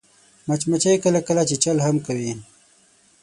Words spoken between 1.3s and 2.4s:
چیچل هم کوي